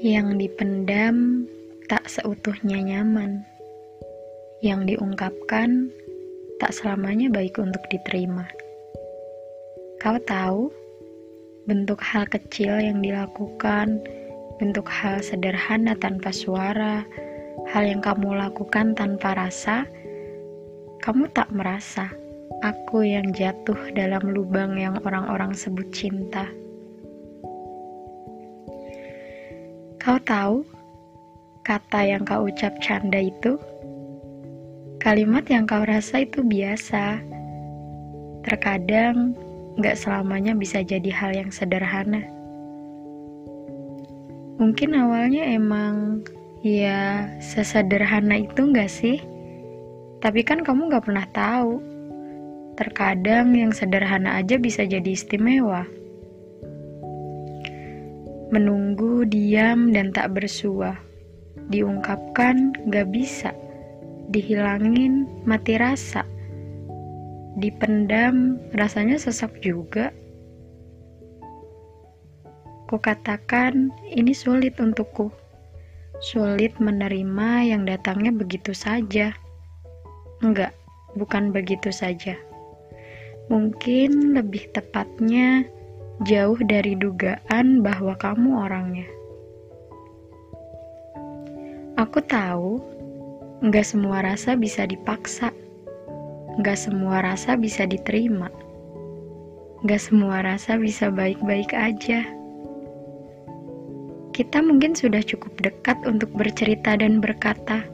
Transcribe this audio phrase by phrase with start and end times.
[0.00, 1.44] Yang dipendam
[1.84, 3.44] tak seutuhnya nyaman.
[4.64, 5.92] Yang diungkapkan
[6.56, 8.48] tak selamanya baik untuk diterima.
[10.00, 10.72] Kau tahu,
[11.68, 14.00] bentuk hal kecil yang dilakukan,
[14.56, 17.04] bentuk hal sederhana tanpa suara,
[17.68, 19.84] hal yang kamu lakukan tanpa rasa,
[21.04, 22.08] kamu tak merasa
[22.64, 26.48] aku yang jatuh dalam lubang yang orang-orang sebut cinta.
[30.00, 30.64] Kau tahu
[31.60, 33.60] kata yang kau ucap canda itu?
[34.96, 37.20] Kalimat yang kau rasa itu biasa.
[38.40, 39.36] Terkadang
[39.76, 42.24] gak selamanya bisa jadi hal yang sederhana.
[44.56, 46.24] Mungkin awalnya emang
[46.64, 49.20] ya sesederhana itu gak sih?
[50.24, 51.76] Tapi kan kamu gak pernah tahu.
[52.80, 55.99] Terkadang yang sederhana aja bisa jadi istimewa
[58.50, 60.98] menunggu, diam, dan tak bersua.
[61.70, 63.54] Diungkapkan gak bisa,
[64.30, 66.26] dihilangin mati rasa,
[67.58, 70.10] dipendam rasanya sesak juga.
[72.90, 75.30] Kukatakan ini sulit untukku,
[76.18, 79.30] sulit menerima yang datangnya begitu saja.
[80.42, 80.74] Enggak,
[81.14, 82.34] bukan begitu saja.
[83.46, 85.66] Mungkin lebih tepatnya
[86.20, 89.08] jauh dari dugaan bahwa kamu orangnya.
[91.96, 92.76] Aku tahu,
[93.64, 95.48] nggak semua rasa bisa dipaksa,
[96.60, 98.52] nggak semua rasa bisa diterima,
[99.84, 102.24] nggak semua rasa bisa baik-baik aja.
[104.36, 107.84] Kita mungkin sudah cukup dekat untuk bercerita dan berkata,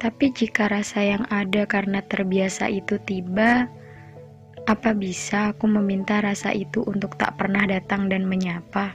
[0.00, 3.68] tapi jika rasa yang ada karena terbiasa itu tiba,
[4.68, 8.92] apa bisa aku meminta rasa itu untuk tak pernah datang dan menyapa?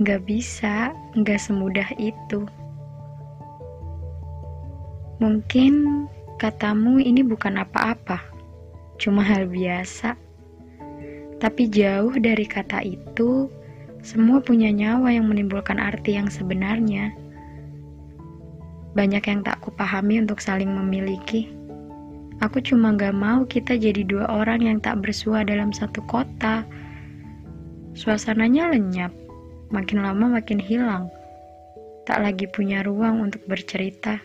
[0.00, 2.44] Gak bisa, gak semudah itu.
[5.20, 6.04] Mungkin
[6.40, 8.24] katamu ini bukan apa-apa,
[8.96, 10.16] cuma hal biasa.
[11.40, 13.48] Tapi jauh dari kata itu,
[14.00, 17.12] semua punya nyawa yang menimbulkan arti yang sebenarnya.
[18.96, 21.59] Banyak yang tak kupahami untuk saling memiliki
[22.40, 26.64] Aku cuma gak mau kita jadi dua orang yang tak bersua dalam satu kota.
[27.92, 29.12] Suasananya lenyap,
[29.68, 31.12] makin lama makin hilang.
[32.08, 34.24] Tak lagi punya ruang untuk bercerita.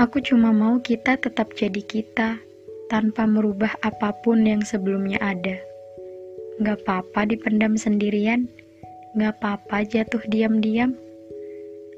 [0.00, 2.40] Aku cuma mau kita tetap jadi kita,
[2.88, 5.60] tanpa merubah apa pun yang sebelumnya ada.
[6.64, 8.48] Gak apa-apa dipendam sendirian,
[9.20, 10.96] gak apa-apa jatuh diam-diam.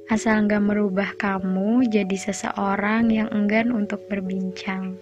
[0.04, 5.00] Asal nggak merubah kamu jadi seseorang yang enggan untuk berbincang.